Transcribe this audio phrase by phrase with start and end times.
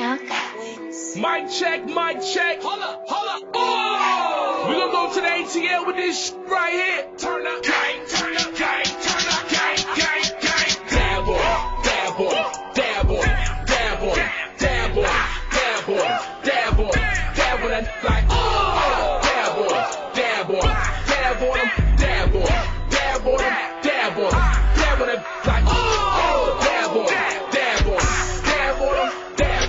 [0.00, 1.16] Hellcat.
[1.16, 2.62] Mic check, mic check.
[2.62, 3.50] Hold up, hold up.
[3.54, 4.66] Oh!
[4.68, 7.06] We gonna go to the ATL with this sh- right here.
[7.18, 8.19] Turn up, gang, turn up, gang,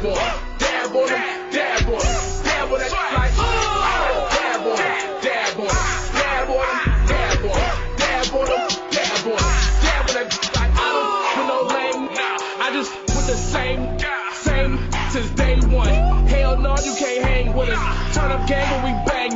[0.01, 0.15] dab boy,
[0.57, 1.99] dab them, dab boy,
[2.43, 2.77] dab boy.
[2.79, 4.75] That like oh, dab boy,
[5.21, 5.67] dab boy,
[6.17, 6.71] dab them,
[7.07, 7.61] dab boy,
[7.97, 8.47] dab them, dab boy,
[8.91, 9.37] dab boy.
[9.85, 12.05] That like I don't put no lame.
[12.15, 13.99] Nah, I just put the same,
[14.33, 14.79] same
[15.11, 16.25] since day one.
[16.27, 18.15] Hell no, you can't hang with us.
[18.15, 19.31] Turn up gang when we bang.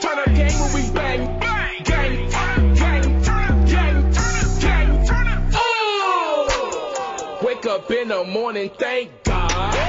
[0.00, 1.40] Turn up gang when we bang.
[1.40, 5.50] Gang, Turn up gang, Turn up gang, gang.
[5.54, 7.40] Oh!
[7.42, 9.83] Wake up in the morning, thank God.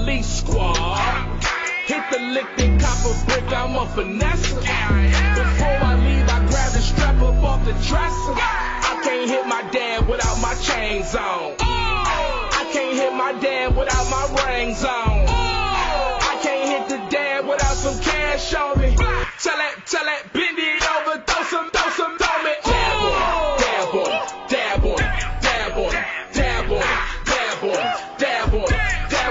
[0.00, 1.44] Family squad.
[1.84, 4.54] Hit the lick and cop a brick, I'm a finesse.
[4.54, 8.32] Before I leave, I grab the strap up off the dresser.
[8.32, 11.54] I can't hit my dad without my chains on.
[11.60, 15.26] I can't hit my dad without my rings on.
[15.28, 18.96] I can't hit the dad without some cash on me.
[18.96, 22.54] Tell that, tell that, bend it over, throw some, throw some, throw me.
[22.64, 24.96] Dab on, dab on,
[25.42, 25.92] dab on,
[26.32, 26.80] dab on, dab on,
[27.26, 28.79] dab on, dab on,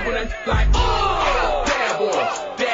[0.08, 1.66] and like oh,
[2.00, 2.69] on, dab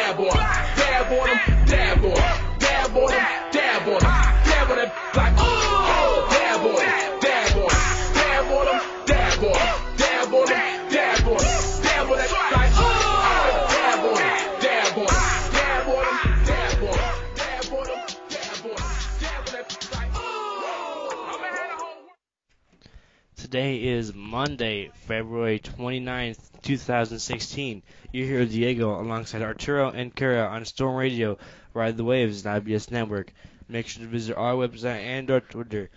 [24.35, 27.81] Monday, February 29th, 2016.
[28.11, 31.37] You're here with Diego alongside Arturo and Kara on Storm Radio,
[31.73, 33.31] Ride the Waves, and IBS Network.
[33.69, 35.89] Make sure to visit our website and our Twitter,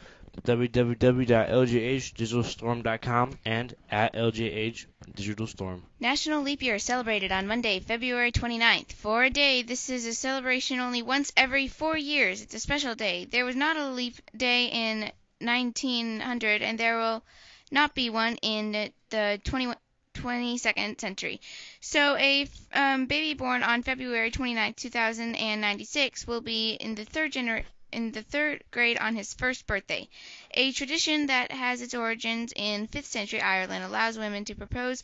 [0.42, 5.82] www.ljhdigitalstorm.com and at ljhdigitalstorm.
[5.98, 8.92] National Leap Year celebrated on Monday, February 29th.
[8.92, 12.40] For a day, this is a celebration only once every four years.
[12.40, 13.24] It's a special day.
[13.24, 17.24] There was not a leap day in 1900, and there will
[17.70, 19.74] not be one in the 20,
[20.14, 21.40] 22nd century.
[21.80, 27.64] So, a um, baby born on February 29, 2096, will be in the third gener-
[27.92, 30.08] in the third grade on his first birthday.
[30.52, 35.02] A tradition that has its origins in 5th century Ireland allows women to propose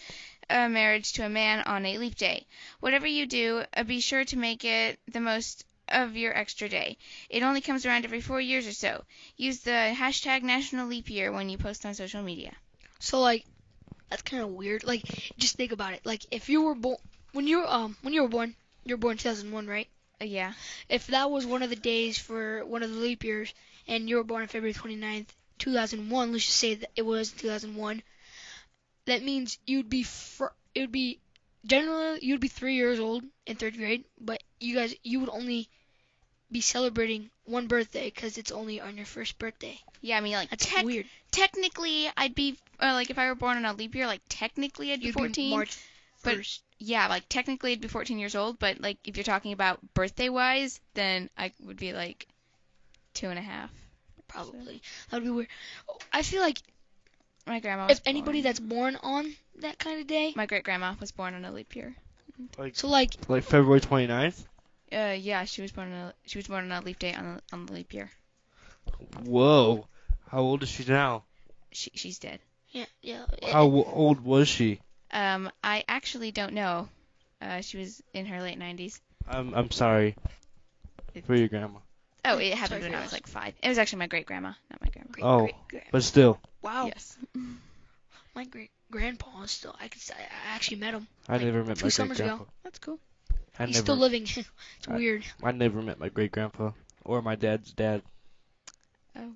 [0.51, 2.47] a marriage to a man on a leap day.
[2.81, 6.99] Whatever you do, uh, be sure to make it the most of your extra day.
[7.31, 9.05] It only comes around every four years or so.
[9.37, 12.55] Use the hashtag National Leap Year when you post on social media.
[13.01, 13.45] So like,
[14.11, 14.85] that's kind of weird.
[14.85, 15.05] Like,
[15.39, 16.01] just think about it.
[16.05, 16.97] Like, if you were born
[17.33, 19.89] when you were um when you were born, you were born 2001, right?
[20.21, 20.55] Uh, yeah.
[20.89, 23.53] If that was one of the days for one of the leap years,
[23.89, 28.03] and you were born on February 29th, 2001, let's just say that it was 2001.
[29.07, 31.21] That means you'd be fr- it would be
[31.67, 35.69] generally you'd be three years old in third grade, but you guys you would only
[36.51, 39.79] be celebrating one birthday because it's only on your first birthday.
[40.01, 41.07] Yeah, I mean, like, That's tec- weird.
[41.31, 44.93] technically, I'd be, uh, like, if I were born on a leap year, like, technically
[44.93, 45.33] I'd be You'd 14.
[45.33, 45.77] be March
[46.23, 46.61] but- 1st.
[46.79, 50.29] Yeah, like, technically I'd be 14 years old, but, like, if you're talking about birthday
[50.29, 52.27] wise, then I would be, like,
[53.15, 53.71] two and a half.
[54.29, 54.83] Probably.
[55.11, 55.49] That would be weird.
[55.89, 56.59] Oh, I feel like
[57.47, 61.13] My grandma if anybody that's born on that kind of day, My great grandma was
[61.13, 61.95] born on a leap year.
[62.59, 64.45] Like, so like like February 29th?
[64.93, 67.35] Uh, yeah, she was born on a she was born on a leap day on
[67.37, 68.11] the, on the leap year.
[69.25, 69.87] Whoa.
[70.29, 71.25] How old is she now?
[71.73, 72.41] She she's dead.
[72.73, 73.25] yeah yeah.
[73.53, 74.81] How w- old was she?
[75.11, 76.89] Um, I actually don't know.
[77.41, 79.01] Uh, she was in her late 90s.
[79.29, 80.17] I'm I'm sorry
[81.25, 81.79] for your grandma.
[82.25, 83.55] Oh, it happened for when I was like five.
[83.63, 85.11] It was actually my great grandma, not my grandma.
[85.13, 85.39] Great, Oh.
[85.41, 85.85] great, great.
[85.93, 86.87] But still, Wow.
[86.87, 87.17] Yes.
[88.35, 89.75] My great grandpa is still.
[89.81, 90.03] I could.
[90.11, 91.07] I actually met him.
[91.29, 92.27] I Like, never met two my great summers ago.
[92.37, 92.45] grandpa.
[92.65, 92.99] That's cool.
[93.59, 94.23] I He's never still living.
[94.37, 94.49] it's
[94.89, 95.25] I- weird.
[95.43, 96.73] I never met my great grandpa
[97.05, 98.03] or my dad's dad.
[99.17, 99.33] Oh.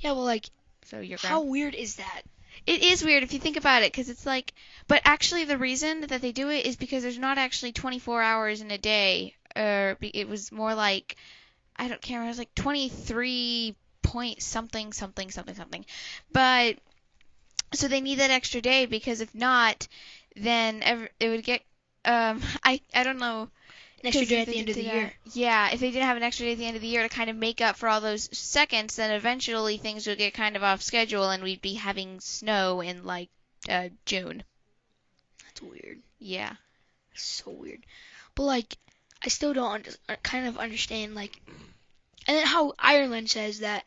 [0.00, 0.12] Yeah.
[0.12, 0.46] Well, like,
[0.86, 2.22] So your how weird is that?
[2.66, 4.52] It is weird if you think about it, because it's like,
[4.86, 8.60] but actually the reason that they do it is because there's not actually 24 hours
[8.60, 9.34] in a day.
[9.56, 11.16] Or be- it was more like,
[11.76, 12.22] I don't care.
[12.22, 15.84] It was like 23 point something something something something.
[16.32, 16.76] But
[17.74, 19.86] so they need that extra day because if not,
[20.36, 21.62] then ev it would get.
[22.04, 23.50] Um, I I don't know.
[24.00, 25.12] An extra day at the end of the year.
[25.32, 27.08] Yeah, if they didn't have an extra day at the end of the year to
[27.08, 30.62] kind of make up for all those seconds, then eventually things would get kind of
[30.62, 33.30] off schedule and we'd be having snow in like
[33.68, 34.44] uh, June.
[35.44, 36.00] That's weird.
[36.18, 36.52] Yeah.
[37.14, 37.86] So weird.
[38.34, 38.76] But like,
[39.22, 41.40] I still don't under, uh, kind of understand like,
[42.26, 43.84] and then how Ireland says that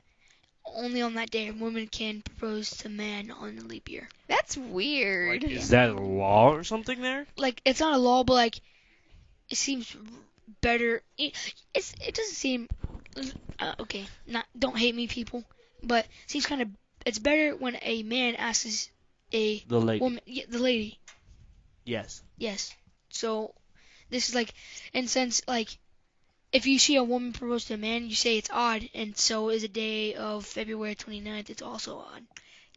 [0.76, 4.10] only on that day a woman can propose to man on a leap year.
[4.28, 5.44] That's weird.
[5.44, 7.26] Like, is that a law or something there?
[7.36, 8.60] Like, it's not a law, but like,
[9.50, 9.96] it seems
[10.62, 11.02] better.
[11.18, 11.34] It,
[11.74, 12.68] it's it doesn't seem
[13.60, 14.06] uh, okay.
[14.26, 15.44] Not don't hate me, people,
[15.84, 16.70] but it seems kind of
[17.06, 18.90] it's better when a man asks
[19.34, 20.02] a The lady.
[20.02, 21.00] woman, yeah, the lady,
[21.86, 22.22] Yes.
[22.38, 22.74] Yes.
[23.10, 23.54] So
[24.10, 24.54] this is like,
[24.94, 25.70] in sense, like,
[26.52, 29.50] if you see a woman propose to a man, you say it's odd, and so
[29.50, 31.50] is a day of February 29th.
[31.50, 32.26] It's also odd.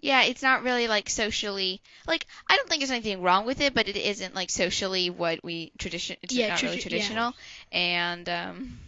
[0.01, 3.75] Yeah, it's not really like socially like I don't think there's anything wrong with it,
[3.75, 6.17] but it isn't like socially what we tradition.
[6.23, 7.23] It's Yeah, not really tradi- yeah.
[7.23, 7.35] traditional,
[7.73, 8.79] and um,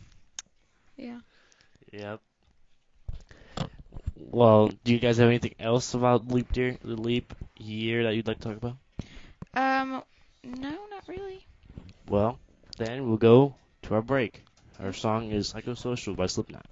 [0.97, 1.19] yeah.
[1.93, 2.21] Yep.
[4.31, 8.27] Well, do you guys have anything else about leap year, the leap year that you'd
[8.27, 8.77] like to talk about?
[9.55, 10.03] Um,
[10.45, 11.47] no, not really.
[12.09, 12.39] Well,
[12.79, 14.45] then we'll go to our break.
[14.83, 16.67] Our song is Psychosocial by Slipknot.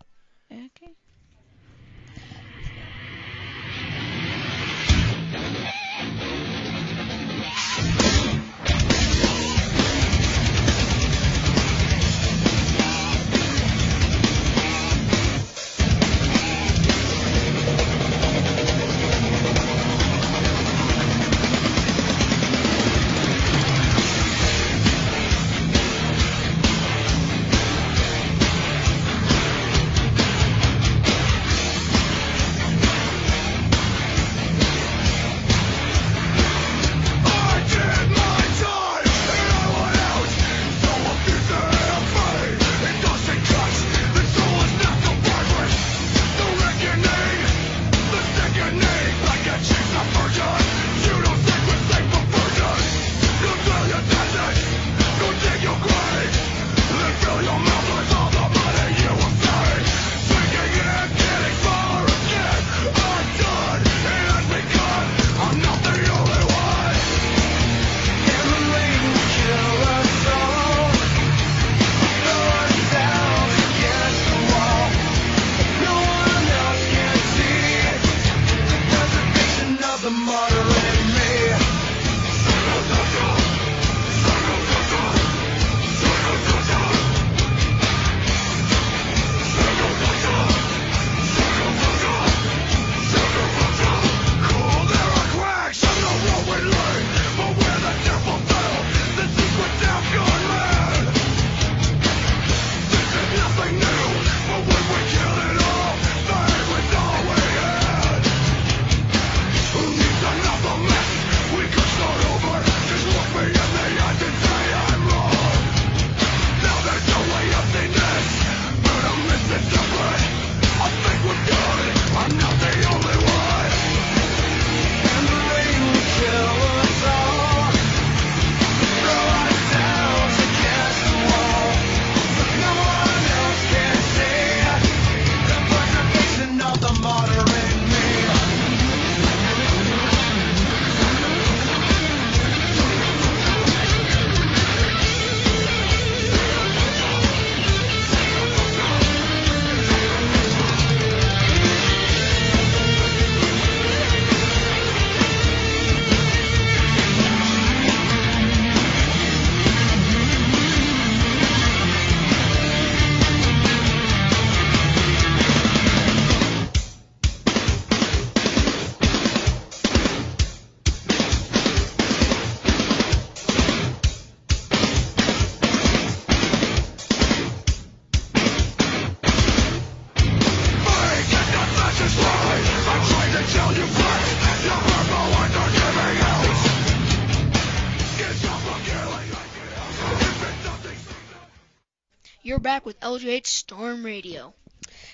[192.51, 194.55] You're back with LJH Storm Radio.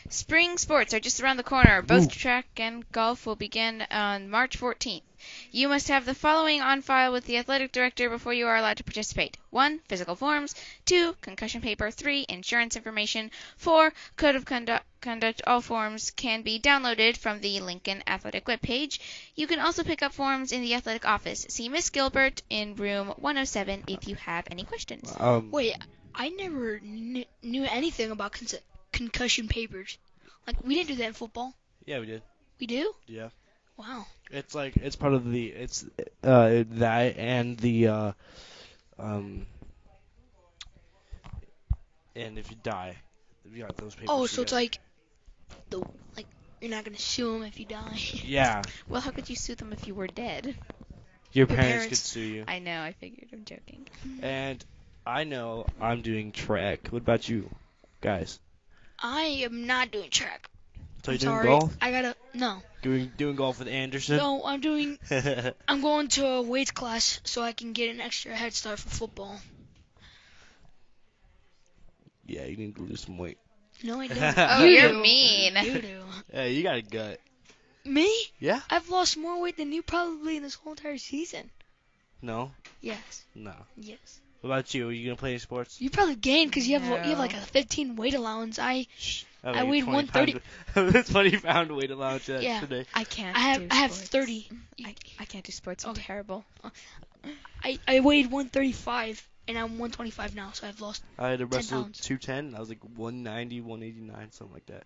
[0.09, 1.83] Spring sports are just around the corner.
[1.83, 2.19] Both Ooh.
[2.19, 5.03] track and golf will begin on March 14th.
[5.51, 8.79] You must have the following on file with the athletic director before you are allowed
[8.79, 9.37] to participate.
[9.51, 9.81] 1.
[9.87, 10.55] Physical forms.
[10.87, 11.15] 2.
[11.21, 11.91] Concussion paper.
[11.91, 12.25] 3.
[12.27, 13.31] Insurance information.
[13.59, 13.93] 4.
[14.17, 14.87] Code of conduct.
[15.03, 15.43] Conduct.
[15.47, 18.99] All forms can be downloaded from the Lincoln Athletic webpage.
[19.35, 21.45] You can also pick up forms in the athletic office.
[21.51, 25.13] See Miss Gilbert in room 107 if you have any questions.
[25.19, 25.77] Um, Wait,
[26.17, 28.49] I never kn- knew anything about con-
[28.93, 29.99] concussion papers.
[30.47, 31.55] Like we didn't do that in football.
[31.87, 32.23] yeah, we did.
[32.61, 32.95] We do?
[33.07, 33.29] Yeah.
[33.77, 34.07] Wow.
[34.31, 35.85] It's like it's part of the it's
[36.25, 38.13] uh that and the uh
[38.99, 39.47] um
[42.17, 42.97] and if you die,
[43.45, 44.11] you got those papers.
[44.11, 44.57] Oh, so it's together.
[44.65, 44.79] like
[45.71, 45.79] the
[46.17, 46.27] like
[46.61, 48.01] you're not gonna sue them if you die.
[48.25, 50.47] yeah, Well, how could you sue them if you were dead?
[51.33, 52.45] your, Your parents, could sue you.
[52.49, 52.83] I know.
[52.83, 53.29] I figured.
[53.33, 53.87] I'm joking.
[54.23, 54.65] And
[55.07, 56.89] I know I'm doing track.
[56.89, 57.49] What about you,
[58.01, 58.41] guys?
[58.99, 60.49] I am not doing track.
[61.05, 61.47] So I'm you're doing sorry.
[61.47, 61.77] golf?
[61.81, 62.63] I gotta no.
[62.83, 64.17] Doing doing golf with Anderson?
[64.17, 64.99] No, I'm doing.
[65.69, 68.89] I'm going to a weights class so I can get an extra head start for
[68.89, 69.39] football.
[72.27, 73.39] yeah, you need to lose some weight.
[73.85, 74.35] No, I don't.
[74.39, 75.01] Oh, you you're do.
[75.01, 75.57] mean.
[75.63, 76.01] You do.
[76.33, 77.21] Hey, you got a gut.
[77.85, 78.13] Me?
[78.41, 78.61] Yeah?
[78.69, 81.49] I've lost more weight than you probably in this whole entire season.
[82.21, 83.25] No, Yes.
[83.35, 83.55] no.
[83.77, 84.21] Yes.
[84.47, 84.89] What about you?
[84.89, 85.81] Are you gonna play any sports?
[85.81, 88.61] You probably gained because you have you have like a 15 weight allowance.
[88.61, 89.25] I Shh.
[89.43, 90.41] I oh, weighed 20 130.
[90.73, 92.61] pounds- 20 pound weight allowance Yeah.
[92.61, 92.87] today.
[92.95, 93.37] I can't.
[93.37, 94.49] I have do I have 30.
[94.85, 95.85] I, I can't do sports.
[95.85, 96.03] I'm Okay.
[96.03, 96.45] terrible.
[97.65, 101.03] I I weighed 135 and I'm 125 now, so I've lost.
[101.19, 102.01] I had to wrestle pounds.
[102.03, 102.55] 210.
[102.55, 104.85] I was like 190, 189, something like that.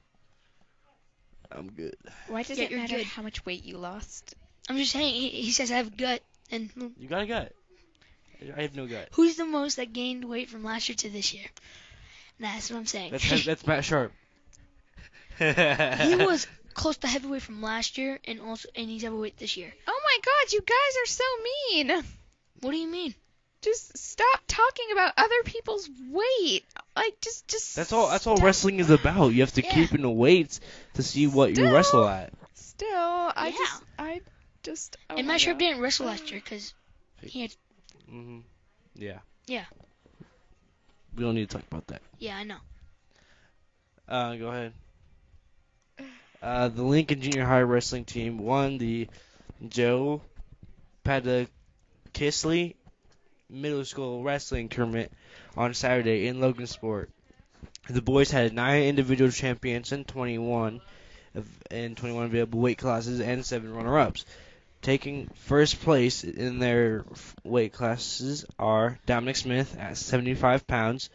[1.52, 1.96] I'm good.
[2.28, 3.04] Why does Yeah, it matter good.
[3.06, 4.34] how much weight you lost?
[4.70, 5.12] I'm just saying.
[5.12, 7.52] He, he says I have a gut, and You got a gut.
[8.56, 9.08] I have no gut.
[9.12, 11.44] who's the most that gained weight from last year to this year?
[12.38, 13.10] That's what I'm saying.
[13.12, 14.12] That's that's Matt Sharp.
[15.38, 15.44] he
[16.16, 19.72] was close to heavyweight from last year, and also and he's heavyweight this year.
[19.86, 20.52] Oh my God!
[20.52, 22.04] You guys are so mean.
[22.60, 23.14] What do you mean?
[23.62, 26.64] Just stop talking about other people's weight.
[26.96, 27.76] Like just just.
[27.76, 28.08] That's all.
[28.08, 28.46] That's all stop.
[28.46, 29.28] wrestling is about.
[29.28, 29.74] You have to Yeah.
[29.74, 30.60] keep in the weights
[30.94, 32.32] to see what you wrestle at.
[32.54, 33.56] Still, I Yeah.
[33.58, 34.20] just I
[34.62, 34.96] just.
[35.10, 36.72] Oh and my Matt Sharp didn't wrestle last year because
[37.22, 37.54] he had.
[38.08, 38.38] Hmm
[38.94, 39.18] Yeah.
[39.46, 39.64] Yeah.
[41.16, 42.02] We don't need to talk about that.
[42.18, 42.56] Yeah, I know.
[44.08, 44.72] Uh, go ahead.
[46.42, 49.08] Uh, the Lincoln Junior High wrestling team won the
[49.68, 50.22] Joe
[51.04, 52.74] Padakisley
[53.48, 55.12] Middle School Wrestling Tournament
[55.56, 57.08] on Saturday in Logansport.
[57.88, 60.80] The boys had nine individual champions and 21
[61.34, 64.24] of- and 21 available weight classes and seven runner-ups.
[64.82, 67.04] Taking first place in their
[67.44, 71.10] weight classes are Dominic Smith at 75 pounds,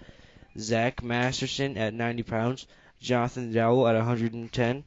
[0.56, 2.68] Zach Masterson at 90 pounds,
[3.00, 4.84] Jonathan Dowell at 110,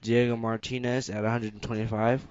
[0.00, 2.26] Diego Martinez at 125,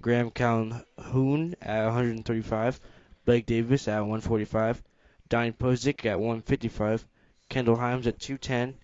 [0.00, 2.80] Graham Calhoun at 135,
[3.24, 4.80] Blake Davis at 145,
[5.28, 7.04] Donnie Pozick at 155,
[7.48, 8.76] Kendall Himes at 210,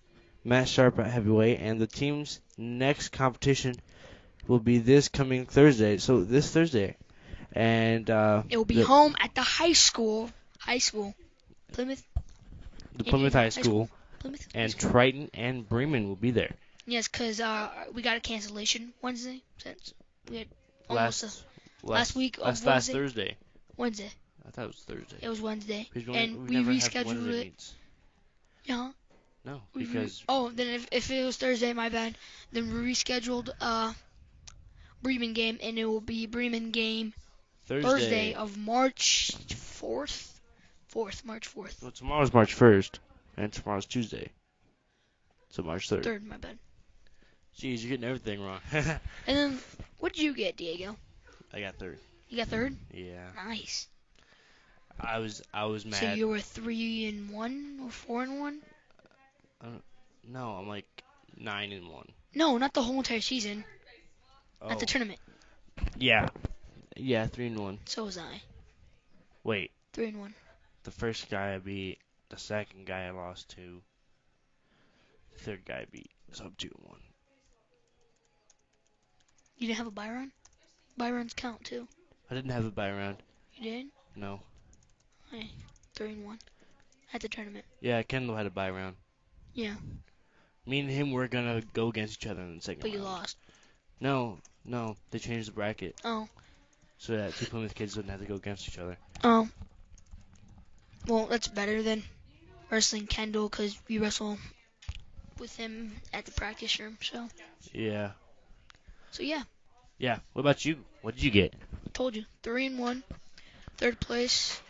[0.43, 3.75] Matt Sharp at heavyweight, and the team's next competition
[4.47, 5.97] will be this coming Thursday.
[5.97, 6.95] So this Thursday,
[7.53, 10.29] and uh, It will be the, home at the high school.
[10.59, 11.13] High school.
[11.73, 12.03] Plymouth.
[12.95, 13.89] the Plymouth High School,
[14.19, 14.47] Plymouth.
[14.55, 14.91] and High school.
[14.91, 16.55] Triton and Bremen will be there.
[16.85, 19.41] Yes, because uh, we got a cancellation Wednesday.
[19.57, 19.93] Since
[20.29, 20.47] we had
[20.89, 21.43] almost Last
[21.83, 23.35] a, last week of last last Thursday.
[23.75, 24.09] Wednesday.
[24.45, 25.17] I thought it was Thursday.
[25.21, 25.89] It was Wednesday.
[25.93, 27.43] We only- and we rescheduled it.
[27.45, 27.73] meets.
[28.63, 28.91] Yeah.
[29.45, 32.17] No, We re- because oh, then if, if it was Thursday, my bad.
[32.51, 33.93] Then we rescheduled uh
[35.01, 37.13] Bremen game, and it will be Bremen game
[37.65, 37.89] Thursday.
[37.89, 40.39] Thursday of March fourth.
[40.87, 41.79] Fourth, March fourth.
[41.81, 42.99] well, tomorrow's March first,
[43.35, 44.29] and tomorrow's Tuesday.
[45.49, 46.03] So March third.
[46.03, 46.57] Third, my bad.
[47.57, 48.59] Jeez, you're getting everything wrong.
[48.73, 49.59] And then
[49.99, 50.95] what did you get, Diego?
[51.53, 51.99] I got third.
[52.29, 52.75] You got third.
[52.93, 53.87] Yeah, Nice.
[54.99, 55.95] I was I was mad.
[55.95, 58.59] So you were three and one or four and one?
[59.61, 59.67] Uh,
[60.27, 60.87] no, I'm like
[61.37, 62.07] nine and one.
[62.33, 63.63] No, not the whole entire season.
[64.61, 64.87] Oh, At the oh.
[64.87, 65.19] tournament.
[65.97, 66.27] yeah,
[66.95, 67.79] yeah, three and one.
[67.85, 68.41] So was I.
[69.43, 70.33] Wait, Three and one.
[70.83, 71.99] the first guy I beat,
[72.29, 73.81] the second guy I lost to,
[75.33, 76.11] the third guy I beat.
[76.31, 76.99] So I'm two and one.
[79.57, 80.31] You didn't have a buy run?
[80.97, 81.87] Buy runs count too.
[82.29, 83.17] I didn't have a buy round.
[83.55, 83.85] You did?
[84.15, 84.41] No.
[85.95, 86.39] Three and one.
[87.13, 87.65] At the tournament.
[87.79, 88.95] Yeah, Kendall had a buy round.
[89.53, 89.75] Yeah.
[90.65, 93.37] Me and him were gonna go against each other in the second But you lost.
[93.99, 96.27] No, no, they changed the bracket Oh.
[96.97, 98.97] so that two Plymouth kids wouldn't have to go against each other.
[99.23, 99.47] Oh.
[101.07, 102.03] Well, that's better than
[102.69, 104.37] wrestling Kendall because we wrestle
[105.39, 106.97] with him at the practice room.
[107.01, 107.27] So,
[107.73, 108.11] Yeah.
[109.11, 109.43] so yeah,
[109.99, 110.19] Yeah.
[110.33, 110.83] What about you?
[111.01, 111.53] What did you get?
[111.93, 113.03] told you, three and one,
[113.77, 114.61] third place.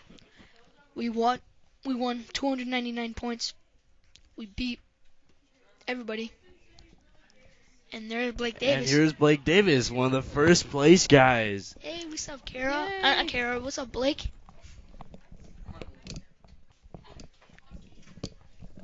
[0.96, 1.40] We won.
[1.86, 3.54] We won 299 points.
[4.38, 4.80] We beat
[5.88, 6.32] everybody.
[7.94, 8.78] And there's Blake Davis.
[8.78, 11.74] And here's Blake Davis, one of the first place guys.
[11.80, 12.74] Hey, what's up, Kara?
[12.74, 13.02] Uh, Yay.
[13.02, 13.60] not Kara.
[13.60, 14.30] What's up, Blake?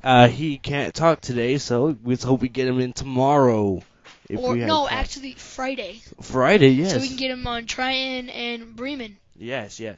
[0.03, 3.81] Uh, he can't talk today, so let's hope we get him in tomorrow
[4.27, 6.01] If or we no, actually Friday.
[6.21, 6.93] Friday, yes.
[6.93, 9.17] So we can get him on Triton and Bremen.
[9.37, 9.97] Yes, yes.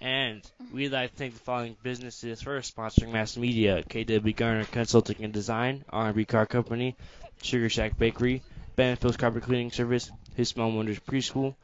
[0.00, 0.42] And
[0.72, 5.32] we'd like to thank the following businesses for sponsoring mass media: KW Garner Consulting and
[5.32, 6.96] Design, R&B Car Company,
[7.44, 8.42] Sugar Shack Bakery,
[8.74, 11.54] Banfield's Carpet Cleaning Service, His Small Wonders Preschool,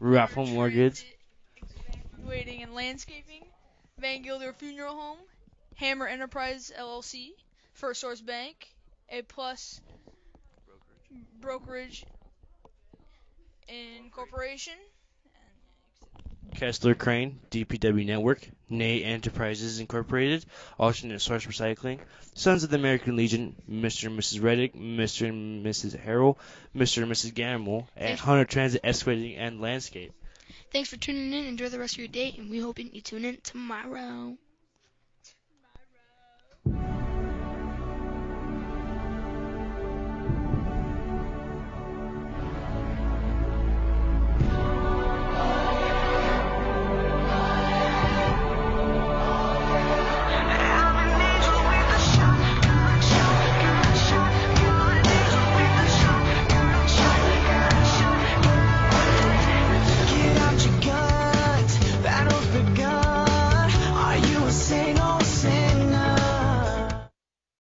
[0.00, 1.04] Rudolph Home Mortgage,
[2.24, 3.42] Waiting and landscaping,
[3.98, 5.18] Van Gilder Funeral Home,
[5.76, 7.32] Hammer Enterprise LLC,
[7.74, 8.68] First Source Bank,
[9.10, 9.80] A Plus
[11.40, 12.06] Brokerage
[13.68, 14.74] Incorporation,
[16.54, 20.44] Kessler Crane, DPW Network, Nay Enterprises Incorporated,
[20.78, 22.00] Alternate Source Recycling,
[22.34, 24.06] Sons of the American Legion, Mr.
[24.06, 24.42] and Mrs.
[24.42, 25.28] Reddick, Mr.
[25.28, 25.96] and Mrs.
[26.02, 26.38] Harrell,
[26.74, 27.02] Mr.
[27.02, 27.34] and Mrs.
[27.34, 30.12] Gamble, and Hunter Transit Excavating and Landscape.
[30.72, 31.44] Thanks for tuning in.
[31.44, 34.36] Enjoy the rest of your day, and we hope you tune in tomorrow.